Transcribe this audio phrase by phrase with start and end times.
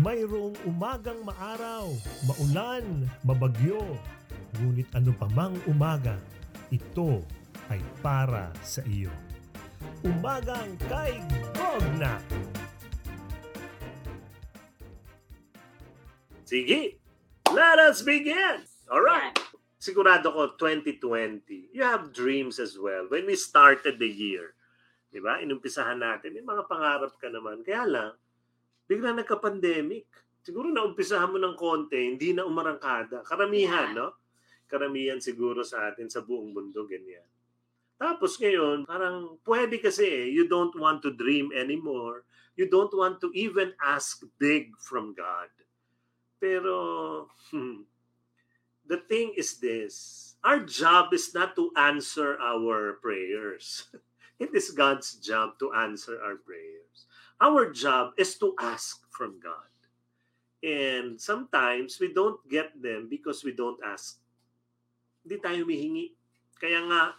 [0.00, 1.92] Mayroong umagang maaraw,
[2.24, 3.84] maulan, mabagyo.
[4.56, 6.16] Ngunit ano pa mang umaga,
[6.72, 7.20] ito
[7.68, 9.12] ay para sa iyo.
[10.00, 11.20] Umagang kay
[11.52, 12.16] Gogna!
[16.48, 16.96] Sige,
[17.52, 18.64] let us begin!
[18.88, 19.36] Alright.
[19.76, 23.12] Sigurado ko 2020, you have dreams as well.
[23.12, 24.56] When we started the year,
[25.12, 25.44] di ba?
[25.44, 27.60] Inumpisahan natin, may mga pangarap ka naman.
[27.60, 28.12] Kaya lang,
[28.92, 30.04] bigla nagka-pandemic.
[30.44, 33.24] Siguro naumpisahan mo ng konti, hindi na umarangkada.
[33.24, 34.20] Karamihan, no?
[34.68, 37.24] Karamihan siguro sa atin sa buong mundo, ganyan.
[37.96, 42.28] Tapos ngayon, parang pwede kasi eh, you don't want to dream anymore.
[42.52, 45.48] You don't want to even ask big from God.
[46.36, 46.76] Pero,
[47.48, 47.88] hmm,
[48.84, 53.88] the thing is this, our job is not to answer our prayers.
[54.42, 57.06] It is God's job to answer our prayers.
[57.42, 59.66] Our job is to ask from God.
[60.62, 64.22] And sometimes we don't get them because we don't ask.
[65.26, 66.14] Hindi tayo mihingi.
[66.62, 67.18] Kaya nga,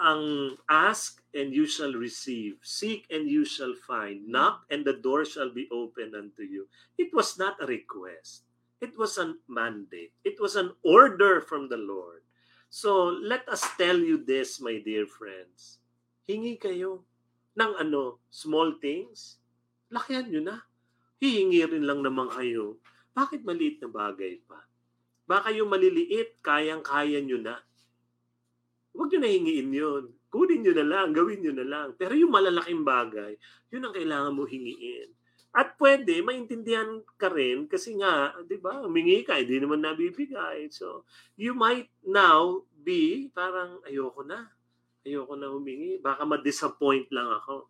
[0.00, 5.22] ang ask and you shall receive, seek and you shall find, knock and the door
[5.22, 6.66] shall be open unto you.
[6.98, 8.42] It was not a request.
[8.80, 10.10] It was a mandate.
[10.24, 12.26] It was an order from the Lord.
[12.72, 15.78] So let us tell you this, my dear friends.
[16.26, 17.04] Hingi kayo
[17.60, 19.36] ng ano, small things,
[19.90, 20.56] lakihan nyo na.
[21.20, 22.80] Hihingi rin lang naman kayo.
[23.12, 24.64] Bakit maliit na bagay pa?
[25.28, 27.60] Baka yung maliliit, kayang-kaya nyo na.
[28.90, 30.04] Huwag nyo na hingiin yun.
[30.30, 31.88] Kunin nyo na lang, gawin nyo na lang.
[31.98, 33.34] Pero yung malalaking bagay,
[33.70, 35.10] yun ang kailangan mo hingiin.
[35.50, 40.70] At pwede, maintindihan ka rin kasi nga, di ba, humingi ka, hindi naman nabibigay.
[40.70, 41.02] So,
[41.34, 44.46] you might now be parang, ayoko na.
[45.02, 45.98] Ayoko na humingi.
[45.98, 47.66] Baka ma-disappoint lang ako.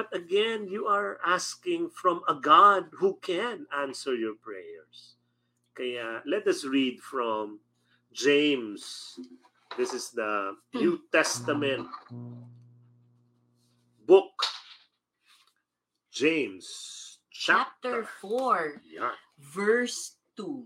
[0.00, 5.20] But again, you are asking from a God who can answer your prayers.
[5.76, 7.60] Kaya let us read from
[8.08, 9.20] James.
[9.76, 11.84] This is the New Testament
[14.08, 14.32] book.
[16.08, 18.08] James chapter chapter.
[18.24, 19.12] 4, Yeah.
[19.52, 20.64] verse 2.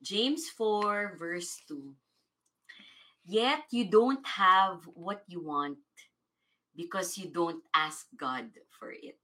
[0.00, 1.92] James 4, verse 2.
[3.28, 5.76] Yet you don't have what you want
[6.76, 9.16] because you don't ask God for it.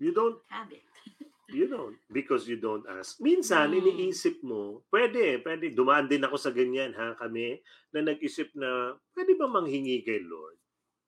[0.00, 0.82] You don't Have it.
[1.50, 1.98] You don't.
[2.06, 3.18] Because you don't ask.
[3.18, 3.82] Minsan, Mm.
[3.82, 5.74] iniisip mo, pwede, pwede.
[5.74, 7.58] Dumaan din ako sa ganyan, ha, kami,
[7.90, 10.58] na nag-isip na, pwede ba manghingi kay Lord?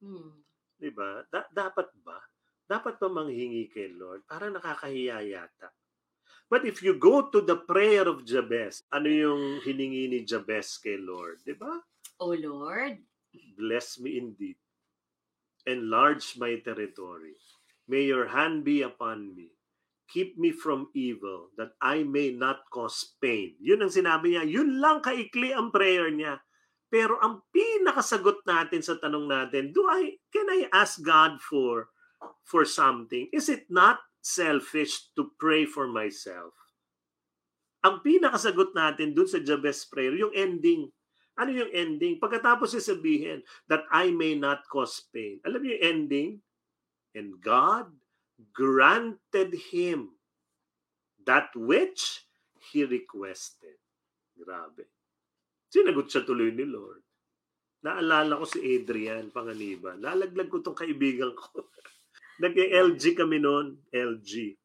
[0.02, 0.34] Hmm.
[0.82, 1.22] Di ba?
[1.30, 2.18] Da- dapat ba?
[2.66, 4.26] Dapat ba manghingi kay Lord?
[4.26, 5.70] Para nakakahiya yata.
[6.50, 10.98] But if you go to the prayer of Jabez, ano yung hiningi ni Jabez kay
[10.98, 11.38] Lord?
[11.46, 11.70] Di ba?
[12.22, 13.02] O Lord,
[13.56, 14.56] Bless me indeed.
[15.66, 17.38] Enlarge my territory.
[17.88, 19.56] May your hand be upon me.
[20.12, 23.56] Keep me from evil, that I may not cause pain.
[23.64, 24.44] Yun ang sinabi niya.
[24.44, 26.44] Yun lang kaikli ang prayer niya.
[26.92, 31.88] Pero ang pinakasagot natin sa tanong natin, do I, can I ask God for,
[32.44, 33.32] for something?
[33.32, 36.52] Is it not selfish to pray for myself?
[37.80, 40.92] Ang pinakasagot natin dun sa Jabez prayer, yung ending,
[41.38, 42.20] ano yung ending?
[42.20, 45.40] Pagkatapos sasabihin, that I may not cause pain.
[45.48, 46.30] Alam niyo yung ending?
[47.16, 47.92] And God
[48.52, 50.16] granted him
[51.24, 52.26] that which
[52.72, 53.78] he requested.
[54.36, 54.88] Grabe.
[55.72, 57.00] Sinagot siya tuloy ni Lord.
[57.82, 59.98] Naalala ko si Adrian Panganiban.
[59.98, 61.66] Lalaglag ko tong kaibigan ko.
[62.42, 63.80] Nag-LG kami noon.
[63.90, 64.56] LG.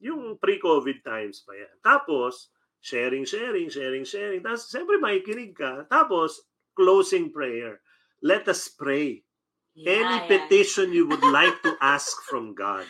[0.00, 1.74] Yung pre-COVID times pa yan.
[1.82, 2.48] Tapos,
[2.80, 4.40] sharing, sharing, sharing, sharing.
[4.42, 5.86] Tapos, siyempre makikinig ka.
[5.88, 7.80] Tapos, closing prayer.
[8.20, 9.24] Let us pray.
[9.74, 10.28] yeah, Any yeah.
[10.28, 12.84] petition you would like to ask from God.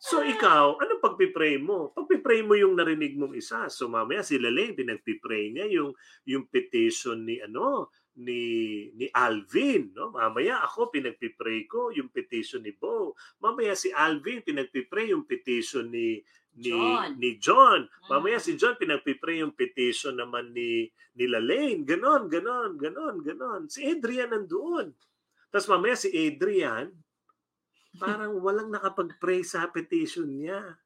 [0.00, 1.92] So ikaw, ano pagpipray mo?
[1.92, 3.68] Pagpipray mo yung narinig mong isa.
[3.68, 5.92] So mamaya si Lele, pinagpipray niya yung
[6.24, 10.08] yung petition ni ano ni ni Alvin, no?
[10.16, 13.12] Mamaya ako pinagpipray ko yung petition ni Bo.
[13.44, 16.24] Mamaya si Alvin pinagpipray yung petition ni
[16.58, 17.08] ni John.
[17.18, 17.80] ni John.
[18.06, 18.44] Mamaya Mm.
[18.44, 21.82] si John pinagpipray yung petition naman ni ni Lalaine.
[21.84, 23.62] Ganon, ganon, ganon, ganon.
[23.66, 24.94] Si Adrian nandoon.
[25.50, 26.90] Tapos mamaya si Adrian,
[27.98, 30.78] parang walang nakapag-pray sa petition niya.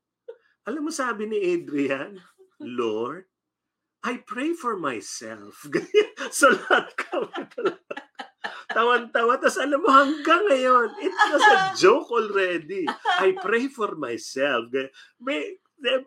[0.64, 2.16] Alam mo sabi ni Adrian,
[2.56, 3.28] Lord,
[4.00, 5.64] I pray for myself.
[5.72, 6.12] Ganyan.
[6.32, 7.84] so lahat kami talaga.
[8.70, 9.40] Tawan-tawa.
[9.40, 12.84] Tapos alam mo, hanggang ngayon, it was a joke already.
[13.20, 14.68] I pray for myself.
[15.20, 15.60] May,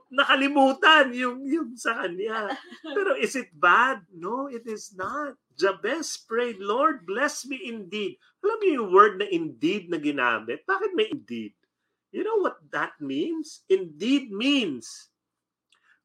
[0.10, 2.57] nakalimutan yung, yung sa kanya.
[2.81, 4.01] Pero is it bad?
[4.10, 5.38] No, it is not.
[5.57, 8.22] Jabez prayed, Lord, bless me indeed.
[8.45, 10.66] Alam mo yung word na indeed na ginamit?
[10.66, 11.57] Bakit may indeed?
[12.13, 13.66] You know what that means?
[13.69, 15.12] Indeed means,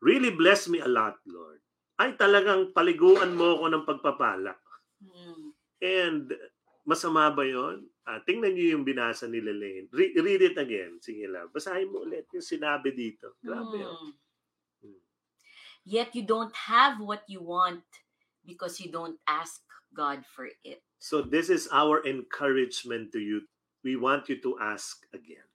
[0.03, 1.63] really bless me a lot, Lord.
[2.01, 4.53] Ay talagang paliguan mo ako ng pagpapala.
[4.99, 5.42] Mm.
[5.83, 6.31] And
[6.87, 7.91] masama ba yon?
[8.07, 9.87] Ah, tingnan niyo yung binasa ni Lelaine.
[9.91, 10.99] Re- read it again.
[11.03, 11.51] Sige lang.
[11.51, 13.35] Basahin mo ulit yung sinabi dito.
[13.43, 13.83] Grabe.
[13.83, 13.99] oh.
[13.99, 14.15] Mm.
[14.91, 15.03] Mm.
[15.87, 17.83] Yet you don't have what you want
[18.47, 19.63] because you don't ask
[19.95, 20.83] God for it.
[20.99, 23.47] So this is our encouragement to you.
[23.83, 25.47] We want you to ask again.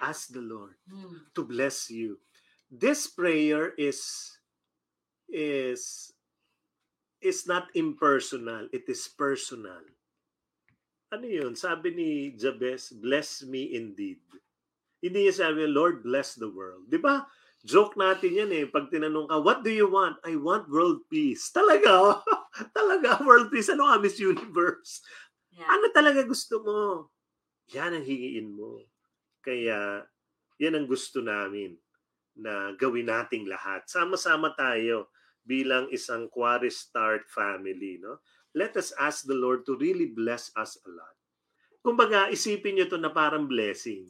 [0.00, 1.32] Ask the Lord Mm.
[1.36, 2.20] to bless you.
[2.72, 4.00] This prayer is
[5.28, 6.12] is
[7.22, 9.82] is not impersonal, it is personal.
[11.12, 11.52] Ano yun?
[11.54, 14.20] Sabi ni Jabez, bless me indeed.
[15.02, 16.88] Hindi niya sabi, Lord, bless the world.
[16.88, 17.26] Di ba?
[17.62, 18.64] Joke natin yan eh.
[18.66, 20.18] Pag tinanong ka, what do you want?
[20.26, 21.52] I want world peace.
[21.52, 22.22] Talaga?
[22.78, 23.70] talaga, world peace.
[23.70, 25.04] Ano ka, Miss Universe?
[25.52, 25.68] Yeah.
[25.68, 26.78] Ano talaga gusto mo?
[27.76, 28.82] Yan ang hingiin mo.
[29.44, 30.06] Kaya,
[30.56, 31.76] yan ang gusto namin
[32.34, 33.84] na gawin nating lahat.
[33.84, 37.98] Sama-sama tayo bilang isang Quarry Start family.
[37.98, 38.22] No?
[38.54, 41.16] Let us ask the Lord to really bless us a lot.
[41.82, 44.06] Kumbaga, isipin nyo to na parang blessing.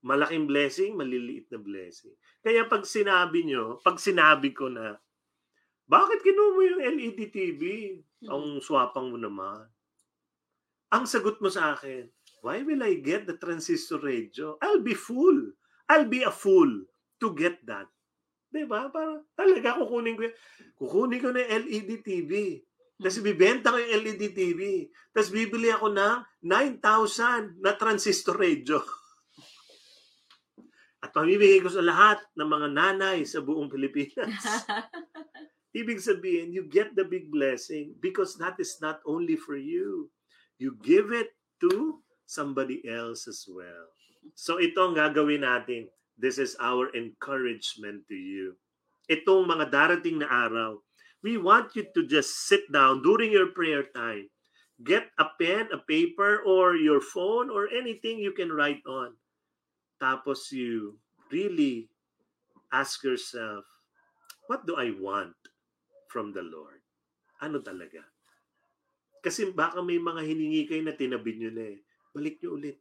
[0.00, 2.14] Malaking blessing, maliliit na blessing.
[2.40, 4.96] Kaya pag sinabi nyo, pag sinabi ko na,
[5.90, 7.62] bakit kinuha mo yung LED TV?
[8.22, 8.30] Mm.
[8.30, 9.66] Ang swapang mo naman.
[10.94, 12.06] Ang sagot mo sa akin,
[12.46, 14.54] why will I get the transistor radio?
[14.62, 15.54] I'll be fool.
[15.90, 16.86] I'll be a fool
[17.18, 17.90] to get that.
[18.50, 18.90] Diba?
[18.90, 20.36] Parang talaga kukunin ko, y-
[20.74, 22.58] kukunin ko na yung LED TV.
[23.00, 24.90] Tapos bibenta ko yung LED TV.
[25.14, 28.82] Tapos bibili ako ng 9,000 na transistor radio.
[31.02, 34.66] At pamimigay ko sa lahat ng mga nanay sa buong Pilipinas.
[35.80, 40.10] Ibig sabihin, you get the big blessing because that is not only for you.
[40.58, 41.30] You give it
[41.62, 43.94] to somebody else as well.
[44.34, 45.88] So ito ang gagawin natin.
[46.20, 48.60] This is our encouragement to you.
[49.08, 50.84] Itong mga darating na araw,
[51.24, 54.28] we want you to just sit down during your prayer time.
[54.84, 59.16] Get a pen, a paper, or your phone, or anything you can write on.
[59.96, 61.00] Tapos you
[61.32, 61.88] really
[62.72, 63.64] ask yourself,
[64.48, 65.36] what do I want
[66.08, 66.84] from the Lord?
[67.40, 68.04] Ano talaga?
[69.20, 71.80] Kasi baka may mga hiningi kayo na tinabi nyo na eh.
[72.12, 72.80] Balik nyo ulit.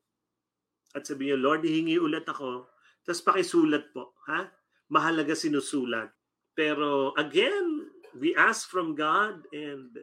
[0.95, 2.67] At sabi nyo, Lord, hihingi ulit ako.
[3.09, 4.13] Tapos pakisulat po.
[4.29, 4.53] Ha?
[4.93, 6.13] Mahalaga sinusulat.
[6.53, 9.97] Pero again, we ask from God and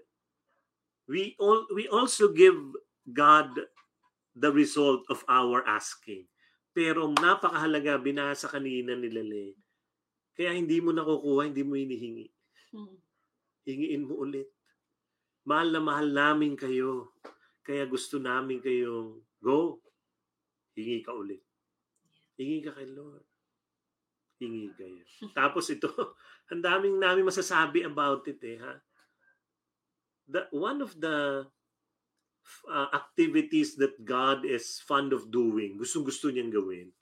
[1.06, 2.58] we all we also give
[3.06, 3.54] God
[4.34, 6.26] the result of our asking.
[6.74, 9.54] Pero napakahalaga, binasa kanina ni Lele.
[10.34, 12.26] Kaya hindi mo nakukuha, hindi mo hinihingi.
[12.74, 12.96] Mm.
[13.70, 14.50] Hingiin mo ulit.
[15.46, 17.14] Mahal na mahal namin kayo.
[17.62, 19.78] Kaya gusto namin kayong go.
[20.74, 21.45] Hingi ka ulit.
[22.36, 23.24] Hingi ka kay Lord.
[24.36, 25.02] Hingi kayo.
[25.32, 25.88] Tapos ito,
[26.52, 28.76] ang daming namin masasabi about it eh, ha?
[30.28, 31.48] The, one of the
[32.68, 36.92] uh, activities that God is fond of doing, gustong-gusto niyang gawin,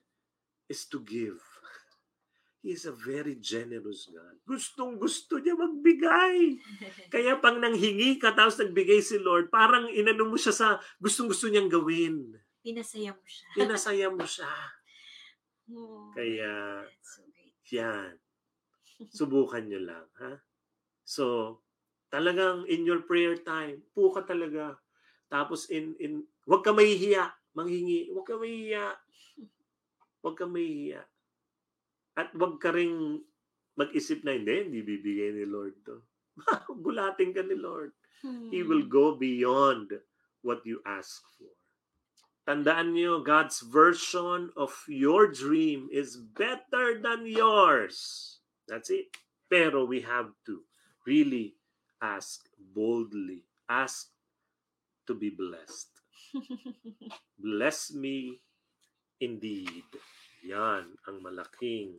[0.70, 1.42] is to give.
[2.64, 4.40] He is a very generous God.
[4.48, 6.56] Gustong-gusto niya magbigay.
[7.12, 10.68] Kaya pang nanghingi ka tapos nagbigay si Lord, parang inano mo siya sa
[11.02, 12.38] gustong-gusto niyang gawin.
[12.64, 13.48] Pinasaya mo siya.
[13.52, 14.48] Pinasaya mo siya.
[15.72, 17.56] Oh, Kaya, that's so great.
[17.72, 18.12] yan.
[19.18, 20.38] Subukan niyo lang, ha?
[21.04, 21.58] So,
[22.12, 24.76] talagang in your prayer time, po ka talaga.
[25.28, 28.86] Tapos in in wag ka mahihiya, manghingi, wag ka mahihiya.
[30.24, 31.02] Wag ka mahihiya.
[32.14, 33.20] At wag ka ring
[33.74, 35.98] mag-isip na hindi, hindi bibigay ni Lord to.
[36.86, 37.90] Gulating ka ni Lord.
[38.48, 38.92] He will Hmm.
[38.92, 39.90] go beyond
[40.40, 41.50] what you ask for.
[42.44, 48.36] Tandaan niyo, God's version of your dream is better than yours.
[48.68, 49.16] That's it.
[49.48, 50.60] Pero we have to
[51.08, 51.56] really
[52.04, 53.48] ask boldly.
[53.64, 54.12] Ask
[55.08, 55.88] to be blessed.
[57.40, 58.44] Bless me
[59.24, 59.88] indeed.
[60.44, 61.96] Yan ang malaking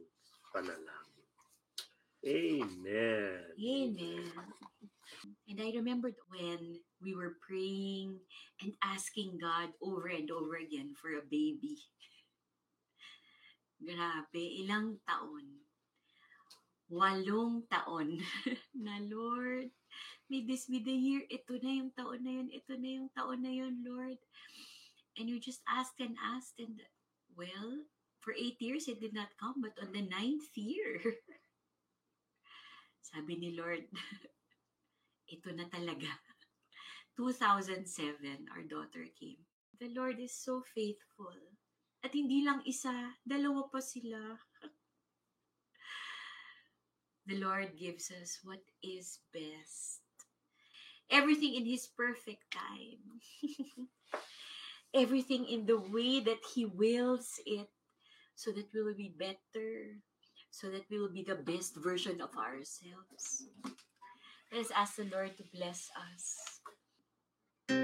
[0.53, 1.25] panalangin.
[2.21, 3.41] Amen.
[3.57, 4.29] Amen.
[5.49, 8.19] And I remembered when we were praying
[8.61, 11.77] and asking God over and over again for a baby.
[13.85, 15.61] Grabe, ilang taon.
[16.89, 18.17] Walong taon
[18.85, 19.69] na Lord,
[20.29, 21.21] may this be the year.
[21.29, 22.49] Ito na yung taon na yun.
[22.53, 24.17] Ito na yung taon na yun, Lord.
[25.17, 26.81] And you just asked and asked and
[27.35, 27.85] well,
[28.25, 30.99] for eight years it did not come, but on the ninth year,
[33.13, 33.85] sabi ni Lord,
[35.27, 36.09] ito na talaga.
[37.17, 39.39] 2007, our daughter came.
[39.79, 41.35] The Lord is so faithful.
[42.03, 44.39] At hindi lang isa, dalawa pa sila.
[47.25, 50.05] The Lord gives us what is best.
[51.09, 53.01] Everything in His perfect time.
[54.93, 57.67] Everything in the way that He wills it
[58.35, 59.97] so that we will be better,
[60.51, 63.49] so that we will be the best version of ourselves.
[64.55, 66.23] Let us ask the Lord to bless us.
[67.67, 67.75] I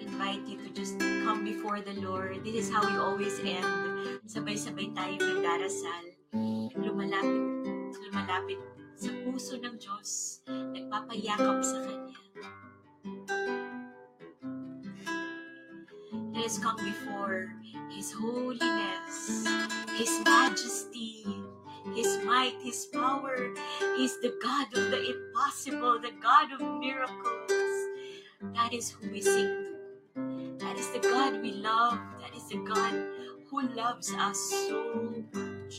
[0.00, 2.40] invite you to just come before the Lord.
[2.40, 3.68] This is how we always end.
[4.24, 6.16] Sabay-sabay tayo nagdarasal.
[6.72, 8.64] Lumalapit, lumalapit
[8.96, 10.40] sa puso ng Diyos.
[10.48, 12.20] Nagpapayakap sa Kanya.
[16.32, 17.52] Let us come before
[17.92, 19.44] His holiness,
[20.00, 21.09] His majesty,
[22.40, 23.52] might, His power.
[23.96, 27.50] He's the God of the impossible, the God of miracles.
[28.54, 29.66] That is who we sing
[30.14, 30.56] to.
[30.58, 31.98] That is the God we love.
[32.20, 32.94] That is the God
[33.50, 35.76] who loves us so much.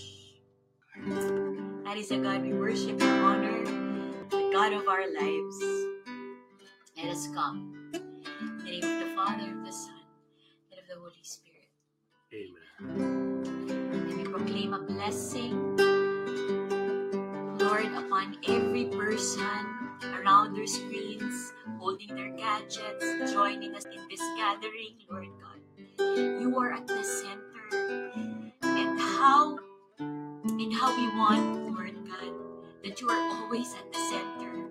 [1.84, 3.64] That is the God we worship and honor,
[4.30, 5.58] the God of our lives.
[6.96, 7.90] Let us come.
[7.94, 10.04] In the name of the Father, of the Son,
[10.70, 11.70] and of the Holy Spirit.
[12.34, 13.90] Amen.
[13.94, 15.76] And we proclaim a blessing,
[17.72, 19.48] Lord, upon every person
[20.04, 26.42] around their screens, holding their gadgets, joining us in this gathering, Lord God.
[26.42, 28.12] You are at the center.
[28.62, 29.58] And how
[30.44, 32.34] and how we want, Lord God,
[32.84, 34.66] that you are always at the center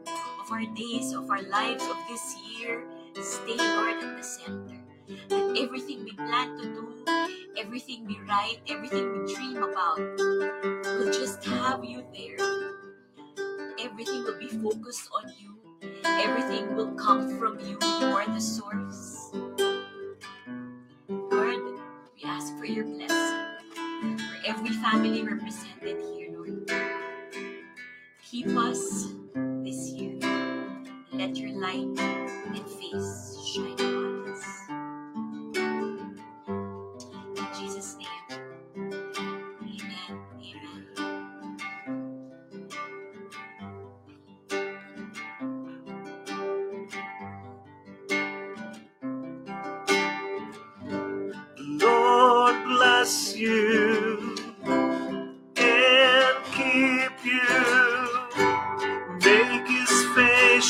[0.44, 2.84] of our days, of our lives, of this year.
[3.14, 4.76] Stay, Lord, at the center.
[5.30, 7.04] That everything we plan to do,
[7.58, 9.98] everything we write, everything we dream about,
[10.84, 12.79] will just have you there.
[13.82, 15.56] Everything will be focused on you.
[16.04, 17.78] Everything will come from you.
[17.82, 19.30] You are the source.
[21.08, 21.80] Lord,
[22.14, 23.48] we ask for your blessing
[24.18, 26.70] for every family represented here, Lord.
[28.22, 29.08] Keep us
[29.64, 30.18] this year.
[31.12, 34.79] Let your light and face shine upon us.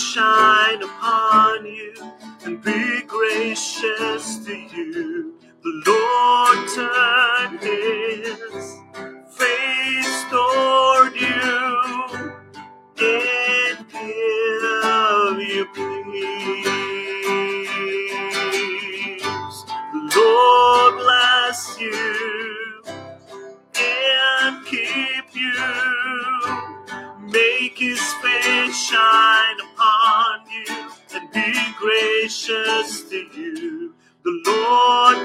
[0.00, 1.94] Shine upon you
[2.44, 2.99] and be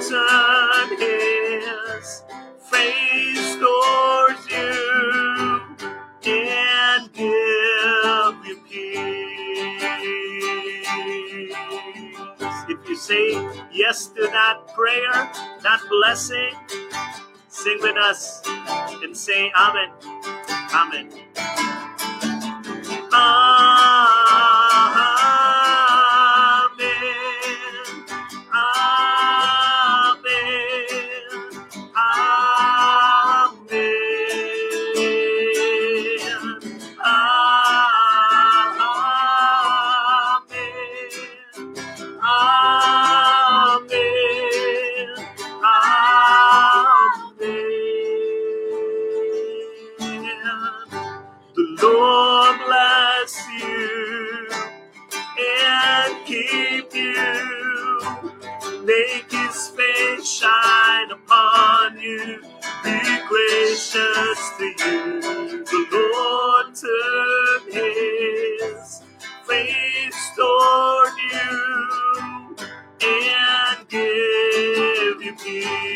[0.10, 2.24] Turn his
[2.70, 5.66] face towards you
[6.26, 9.84] and give you peace.
[12.70, 13.32] If you say
[13.74, 15.12] yes to that prayer,
[15.64, 16.54] that blessing,
[17.50, 18.42] sing with us
[19.02, 19.90] and say Amen.
[20.72, 21.10] Amen.
[23.14, 23.55] Amen.
[75.44, 75.95] Give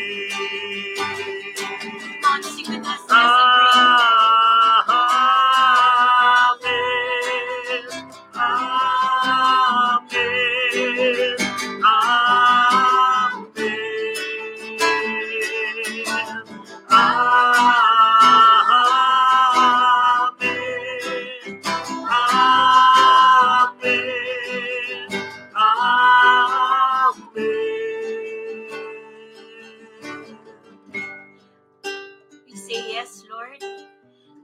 [32.50, 33.62] We say yes, Lord.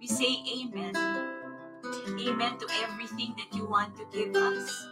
[0.01, 0.95] We say amen.
[0.95, 4.87] Amen to everything that you want to give us.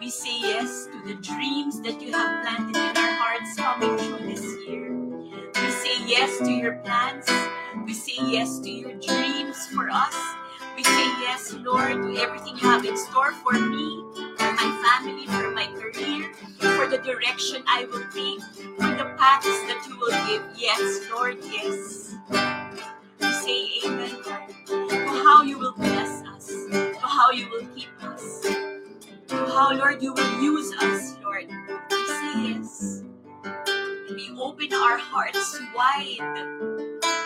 [0.00, 4.26] We say yes to the dreams that you have planted in our hearts coming true
[4.26, 4.90] this year.
[4.90, 7.26] We say yes to your plans.
[7.84, 10.16] We say yes to your dreams for us.
[10.74, 14.02] We say yes, Lord, to everything you have in store for me
[14.62, 16.32] my family, for my career,
[16.76, 18.42] for the direction I will take,
[18.76, 20.44] for the paths that you will give.
[20.56, 22.14] Yes, Lord, yes.
[23.20, 24.22] We say amen,
[24.66, 28.46] to how you will bless us, for how you will keep us,
[29.26, 31.48] for how, Lord, you will use us, Lord.
[31.90, 33.02] We say yes.
[34.10, 36.18] We open our hearts wide,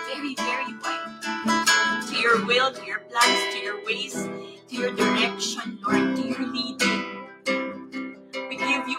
[0.08, 5.78] very, very wide, to your will, to your plans, to your ways, to your direction,
[5.86, 7.05] Lord, to your leading.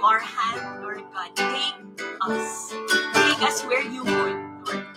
[0.07, 1.35] Our hand, Lord God.
[1.35, 1.75] Take
[2.21, 2.71] us.
[2.71, 4.87] Take us where you want, Lord.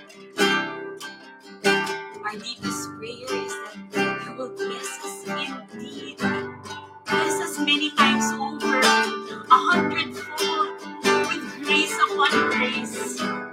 [2.25, 3.55] Our deepest prayer is
[3.93, 6.19] that you will bless us indeed.
[6.19, 10.81] Bless us many times over, a hundredfold,
[11.29, 13.50] with grace upon grace.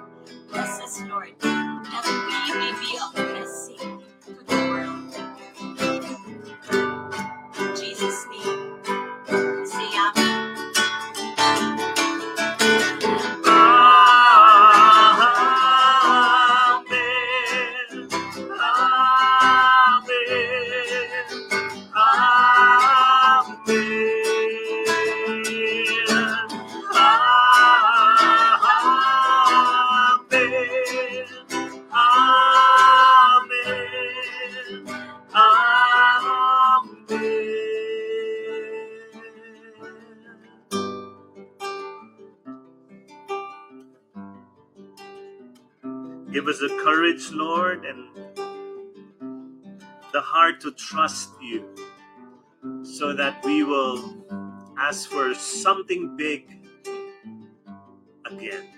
[46.37, 48.13] Give us the courage, Lord, and
[50.13, 51.65] the heart to trust you
[52.83, 54.13] so that we will
[54.77, 56.45] ask for something big
[58.29, 58.69] again.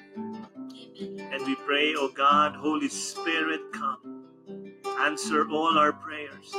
[1.19, 4.23] And we pray, O God, Holy Spirit, come.
[5.01, 6.55] Answer all our prayers.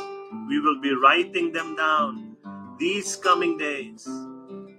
[0.51, 2.37] We will be writing them down
[2.79, 4.07] these coming days.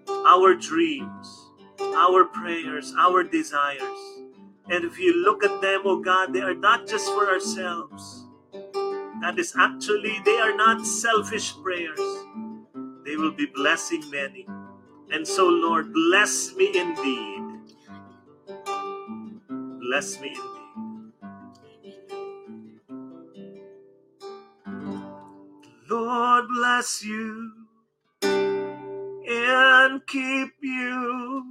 [0.08, 1.50] Our dreams,
[1.82, 4.22] our prayers, our desires.
[4.70, 8.26] And if you look at them, oh God, they are not just for ourselves.
[9.22, 12.00] That is actually, they are not selfish prayers.
[13.06, 14.48] They will be blessing many.
[15.12, 17.44] And so, Lord, bless me indeed.
[19.66, 20.44] Bless me indeed.
[25.90, 27.52] Lord bless you
[29.12, 31.51] and keep you.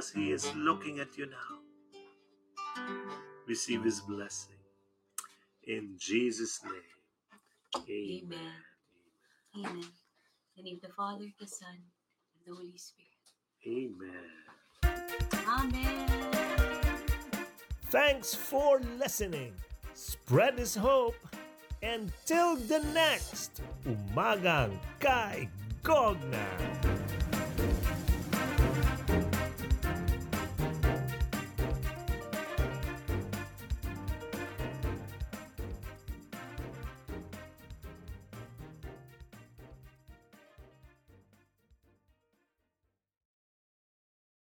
[0.00, 1.58] at Jesus, He is looking at you now.
[3.46, 4.54] Receive His blessing.
[5.64, 6.72] In Jesus' name.
[7.88, 8.32] Amen.
[9.56, 9.66] Amen.
[9.66, 9.84] Amen.
[10.56, 13.08] In the name of the Father, the Son, and the Holy Spirit.
[13.66, 14.38] Amen.
[15.46, 16.08] Amen.
[17.90, 19.52] Thanks for listening.
[19.94, 21.16] Spread His hope.
[21.82, 25.48] Until the next Umagang Kay
[25.82, 26.46] Gogna.